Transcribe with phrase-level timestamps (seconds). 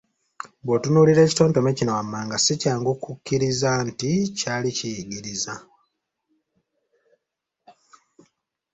[0.65, 5.53] Bw’otunuulira ekitontome kino wammanga si kyangu kukikkiriza nti kyali kiyigiriza